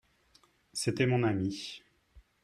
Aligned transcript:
C'était 0.73 1.05
mon 1.05 1.21
ami. 1.21 1.83